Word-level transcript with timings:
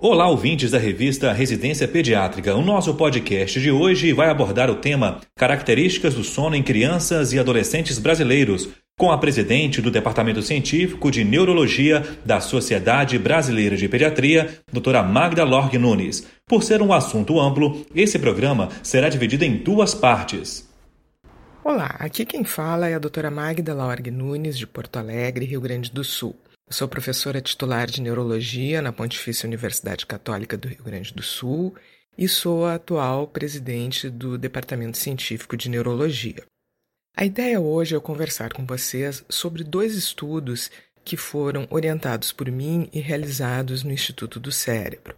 Olá, 0.00 0.28
ouvintes 0.28 0.70
da 0.70 0.78
revista 0.78 1.32
Residência 1.32 1.88
Pediátrica. 1.88 2.54
O 2.54 2.62
nosso 2.62 2.94
podcast 2.94 3.60
de 3.60 3.68
hoje 3.68 4.12
vai 4.12 4.30
abordar 4.30 4.70
o 4.70 4.76
tema 4.76 5.20
Características 5.34 6.14
do 6.14 6.22
sono 6.22 6.54
em 6.54 6.62
crianças 6.62 7.32
e 7.32 7.38
adolescentes 7.38 7.98
brasileiros, 7.98 8.68
com 8.96 9.10
a 9.10 9.18
presidente 9.18 9.82
do 9.82 9.90
Departamento 9.90 10.40
Científico 10.40 11.10
de 11.10 11.24
Neurologia 11.24 12.06
da 12.24 12.38
Sociedade 12.38 13.18
Brasileira 13.18 13.76
de 13.76 13.88
Pediatria, 13.88 14.60
doutora 14.72 15.02
Magda 15.02 15.42
Lorg 15.42 15.76
Nunes. 15.76 16.24
Por 16.46 16.62
ser 16.62 16.80
um 16.80 16.92
assunto 16.92 17.40
amplo, 17.40 17.84
esse 17.92 18.20
programa 18.20 18.68
será 18.84 19.08
dividido 19.08 19.44
em 19.44 19.56
duas 19.56 19.96
partes. 19.96 20.68
Olá, 21.64 21.96
aqui 21.98 22.24
quem 22.24 22.44
fala 22.44 22.88
é 22.88 22.94
a 22.94 23.00
doutora 23.00 23.32
Magda 23.32 23.74
Lorg 23.74 24.12
Nunes, 24.12 24.56
de 24.56 24.64
Porto 24.64 24.96
Alegre, 24.96 25.44
Rio 25.44 25.60
Grande 25.60 25.90
do 25.90 26.04
Sul. 26.04 26.36
Eu 26.68 26.74
sou 26.74 26.86
professora 26.86 27.40
titular 27.40 27.86
de 27.86 28.02
Neurologia 28.02 28.82
na 28.82 28.92
Pontifícia 28.92 29.46
Universidade 29.46 30.04
Católica 30.04 30.54
do 30.54 30.68
Rio 30.68 30.84
Grande 30.84 31.14
do 31.14 31.22
Sul 31.22 31.74
e 32.16 32.28
sou 32.28 32.66
a 32.66 32.74
atual 32.74 33.26
presidente 33.26 34.10
do 34.10 34.36
Departamento 34.36 34.98
Científico 34.98 35.56
de 35.56 35.70
Neurologia. 35.70 36.44
A 37.16 37.24
ideia 37.24 37.58
hoje 37.58 37.96
é 37.96 38.00
conversar 38.00 38.52
com 38.52 38.66
vocês 38.66 39.24
sobre 39.30 39.64
dois 39.64 39.94
estudos 39.94 40.70
que 41.02 41.16
foram 41.16 41.66
orientados 41.70 42.32
por 42.32 42.50
mim 42.50 42.90
e 42.92 43.00
realizados 43.00 43.82
no 43.82 43.90
Instituto 43.90 44.38
do 44.38 44.52
Cérebro, 44.52 45.16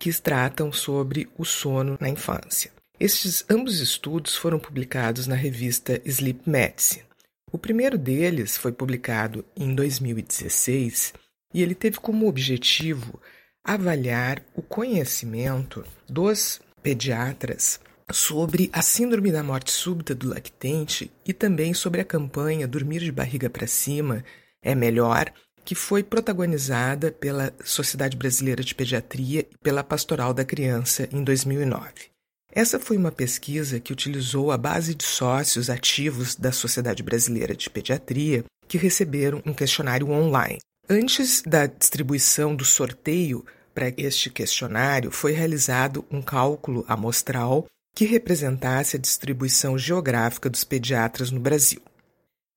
que 0.00 0.12
tratam 0.20 0.72
sobre 0.72 1.28
o 1.38 1.44
sono 1.44 1.96
na 2.00 2.08
infância. 2.08 2.72
Estes 2.98 3.44
ambos 3.48 3.78
estudos 3.78 4.34
foram 4.34 4.58
publicados 4.58 5.28
na 5.28 5.36
revista 5.36 6.02
Sleep 6.04 6.40
Medicine. 6.44 7.07
O 7.50 7.58
primeiro 7.58 7.96
deles 7.96 8.56
foi 8.56 8.72
publicado 8.72 9.44
em 9.56 9.74
2016 9.74 11.14
e 11.54 11.62
ele 11.62 11.74
teve 11.74 11.98
como 11.98 12.28
objetivo 12.28 13.20
avaliar 13.64 14.42
o 14.54 14.62
conhecimento 14.62 15.84
dos 16.08 16.60
pediatras 16.82 17.80
sobre 18.10 18.70
a 18.72 18.82
síndrome 18.82 19.30
da 19.30 19.42
morte 19.42 19.70
súbita 19.70 20.14
do 20.14 20.28
lactente 20.28 21.10
e 21.26 21.32
também 21.32 21.74
sobre 21.74 22.00
a 22.00 22.04
campanha 22.04 22.68
Dormir 22.68 23.00
de 23.00 23.12
Barriga 23.12 23.50
para 23.50 23.66
Cima 23.66 24.24
é 24.62 24.74
Melhor, 24.74 25.32
que 25.64 25.74
foi 25.74 26.02
protagonizada 26.02 27.12
pela 27.12 27.52
Sociedade 27.64 28.16
Brasileira 28.16 28.62
de 28.62 28.74
Pediatria 28.74 29.40
e 29.40 29.58
pela 29.58 29.84
Pastoral 29.84 30.32
da 30.32 30.44
Criança 30.44 31.08
em 31.12 31.22
2009. 31.22 32.17
Essa 32.58 32.80
foi 32.80 32.96
uma 32.96 33.12
pesquisa 33.12 33.78
que 33.78 33.92
utilizou 33.92 34.50
a 34.50 34.58
base 34.58 34.92
de 34.92 35.04
sócios 35.04 35.70
ativos 35.70 36.34
da 36.34 36.50
Sociedade 36.50 37.04
Brasileira 37.04 37.54
de 37.54 37.70
Pediatria 37.70 38.44
que 38.66 38.76
receberam 38.76 39.40
um 39.46 39.54
questionário 39.54 40.10
online. 40.10 40.58
Antes 40.90 41.40
da 41.40 41.66
distribuição 41.66 42.56
do 42.56 42.64
sorteio 42.64 43.46
para 43.72 43.94
este 43.96 44.28
questionário, 44.28 45.12
foi 45.12 45.30
realizado 45.30 46.04
um 46.10 46.20
cálculo 46.20 46.84
amostral 46.88 47.64
que 47.94 48.04
representasse 48.04 48.96
a 48.96 49.00
distribuição 49.00 49.78
geográfica 49.78 50.50
dos 50.50 50.64
pediatras 50.64 51.30
no 51.30 51.38
Brasil. 51.38 51.80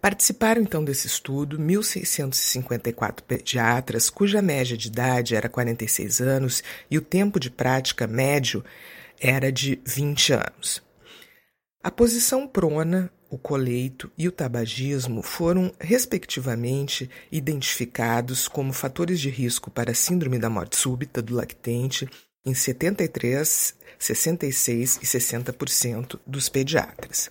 Participaram 0.02 0.64
então 0.64 0.84
desse 0.84 1.06
estudo 1.06 1.60
1.654 1.60 3.22
pediatras, 3.22 4.10
cuja 4.10 4.42
média 4.42 4.76
de 4.76 4.88
idade 4.88 5.36
era 5.36 5.48
46 5.48 6.22
anos 6.22 6.64
e 6.90 6.98
o 6.98 7.02
tempo 7.02 7.40
de 7.40 7.52
prática 7.52 8.08
médio 8.08 8.66
era 9.22 9.52
de 9.52 9.80
20 9.86 10.34
anos. 10.34 10.82
A 11.84 11.92
posição 11.92 12.48
prona, 12.48 13.12
o 13.30 13.38
coleito 13.38 14.12
e 14.18 14.28
o 14.28 14.32
tabagismo 14.32 15.22
foram, 15.22 15.72
respectivamente, 15.80 17.10
identificados 17.32 18.48
como 18.48 18.74
fatores 18.74 19.20
de 19.20 19.30
risco 19.30 19.70
para 19.72 19.92
a 19.92 19.96
síndrome 19.96 20.38
da 20.38 20.50
morte 20.50 20.76
súbita 20.76 21.22
do 21.22 21.36
lactente 21.36 22.10
em 22.46 22.54
73, 22.54 23.76
66 23.98 24.98
e 24.98 25.06
60% 25.06 26.20
dos 26.26 26.50
pediatras. 26.50 27.30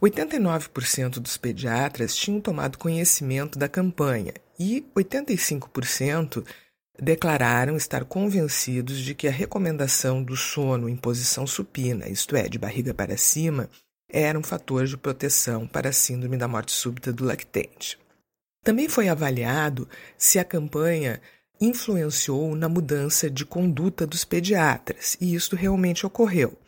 89% 0.00 1.18
dos 1.18 1.36
pediatras 1.36 2.14
tinham 2.14 2.40
tomado 2.40 2.78
conhecimento 2.78 3.58
da 3.58 3.68
campanha 3.68 4.32
e 4.58 4.86
85% 4.96 6.44
declararam 7.00 7.76
estar 7.76 8.04
convencidos 8.04 8.98
de 8.98 9.14
que 9.14 9.28
a 9.28 9.32
recomendação 9.32 10.22
do 10.22 10.36
sono 10.36 10.88
em 10.88 10.96
posição 10.96 11.46
supina, 11.46 12.08
isto 12.08 12.34
é, 12.36 12.48
de 12.48 12.58
barriga 12.58 12.92
para 12.92 13.16
cima, 13.16 13.70
era 14.10 14.38
um 14.38 14.42
fator 14.42 14.86
de 14.86 14.96
proteção 14.96 15.66
para 15.66 15.90
a 15.90 15.92
síndrome 15.92 16.36
da 16.36 16.48
morte 16.48 16.72
súbita 16.72 17.12
do 17.12 17.24
lactente. 17.24 17.98
Também 18.64 18.88
foi 18.88 19.08
avaliado 19.08 19.88
se 20.16 20.38
a 20.38 20.44
campanha 20.44 21.20
influenciou 21.60 22.54
na 22.54 22.68
mudança 22.68 23.30
de 23.30 23.44
conduta 23.44 24.06
dos 24.06 24.24
pediatras, 24.24 25.16
e 25.20 25.34
isso 25.34 25.54
realmente 25.54 26.06
ocorreu. 26.06 26.58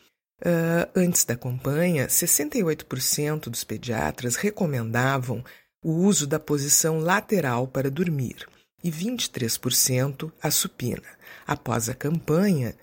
Uh, 0.41 0.89
antes 0.97 1.25
da 1.25 1.37
campanha, 1.37 2.07
68% 2.07 3.51
dos 3.51 3.63
pediatras 3.63 4.37
recomendavam 4.37 5.45
o 5.83 5.93
uso 5.93 6.27
da 6.27 6.39
posição 6.39 6.99
lateral 6.99 7.67
para 7.67 7.91
dormir 7.91 8.47
e 8.83 8.91
23% 8.91 10.33
a 10.43 10.51
supina. 10.51 11.03
Após 11.47 11.89
a 11.89 11.95
campanha, 11.95 12.75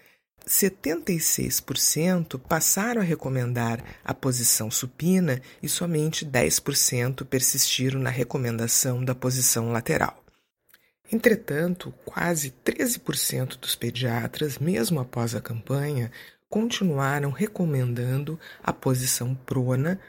76% 0.47 2.39
passaram 2.39 3.01
a 3.01 3.03
recomendar 3.03 3.83
a 4.03 4.13
posição 4.13 4.71
supina 4.71 5.41
e 5.61 5.67
somente 5.67 6.25
10% 6.25 7.25
persistiram 7.25 7.99
na 7.99 8.09
recomendação 8.09 9.03
da 9.03 9.13
posição 9.13 9.71
lateral. 9.71 10.23
Entretanto, 11.11 11.93
quase 12.05 12.53
13% 12.65 13.57
dos 13.57 13.75
pediatras, 13.75 14.57
mesmo 14.57 14.99
após 14.99 15.35
a 15.35 15.41
campanha, 15.41 16.11
continuaram 16.49 17.31
recomendando 17.31 18.39
a 18.63 18.73
posição 18.73 19.33
prona, 19.33 19.99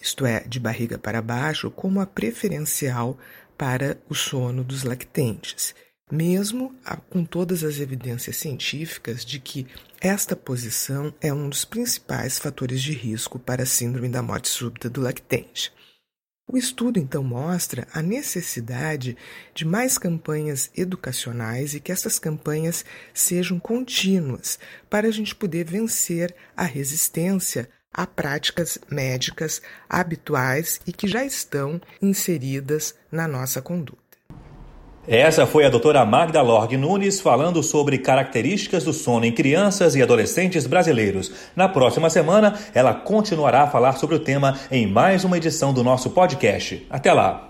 isto 0.00 0.24
é, 0.24 0.40
de 0.40 0.58
barriga 0.58 0.98
para 0.98 1.20
baixo, 1.20 1.70
como 1.70 2.00
a 2.00 2.06
preferencial 2.06 3.18
para 3.60 4.00
o 4.08 4.14
sono 4.14 4.64
dos 4.64 4.84
lactentes, 4.84 5.74
mesmo 6.10 6.74
com 7.10 7.22
todas 7.22 7.62
as 7.62 7.78
evidências 7.78 8.38
científicas 8.38 9.22
de 9.22 9.38
que 9.38 9.66
esta 10.00 10.34
posição 10.34 11.12
é 11.20 11.30
um 11.30 11.46
dos 11.46 11.66
principais 11.66 12.38
fatores 12.38 12.80
de 12.80 12.94
risco 12.94 13.38
para 13.38 13.64
a 13.64 13.66
síndrome 13.66 14.08
da 14.08 14.22
morte 14.22 14.48
súbita 14.48 14.88
do 14.88 15.02
lactente. 15.02 15.70
O 16.50 16.56
estudo 16.56 16.98
então 16.98 17.22
mostra 17.22 17.86
a 17.92 18.00
necessidade 18.00 19.14
de 19.54 19.66
mais 19.66 19.98
campanhas 19.98 20.70
educacionais 20.74 21.74
e 21.74 21.80
que 21.80 21.92
essas 21.92 22.18
campanhas 22.18 22.82
sejam 23.12 23.60
contínuas 23.60 24.58
para 24.88 25.06
a 25.06 25.10
gente 25.10 25.34
poder 25.34 25.66
vencer 25.66 26.34
a 26.56 26.64
resistência 26.64 27.68
a 27.92 28.06
práticas 28.06 28.78
médicas 28.90 29.60
habituais 29.88 30.80
e 30.86 30.92
que 30.92 31.08
já 31.08 31.24
estão 31.24 31.80
inseridas 32.00 32.94
na 33.10 33.26
nossa 33.26 33.60
conduta. 33.60 33.98
Essa 35.08 35.46
foi 35.46 35.64
a 35.64 35.70
doutora 35.70 36.04
Magda 36.04 36.40
Lorg 36.42 36.76
Nunes 36.76 37.20
falando 37.20 37.62
sobre 37.62 37.98
características 37.98 38.84
do 38.84 38.92
sono 38.92 39.24
em 39.24 39.32
crianças 39.32 39.96
e 39.96 40.02
adolescentes 40.02 40.66
brasileiros. 40.66 41.32
Na 41.56 41.68
próxima 41.68 42.10
semana, 42.10 42.56
ela 42.74 42.94
continuará 42.94 43.62
a 43.62 43.70
falar 43.70 43.94
sobre 43.94 44.16
o 44.16 44.20
tema 44.20 44.56
em 44.70 44.86
mais 44.86 45.24
uma 45.24 45.38
edição 45.38 45.72
do 45.72 45.82
nosso 45.82 46.10
podcast. 46.10 46.86
Até 46.90 47.12
lá! 47.12 47.49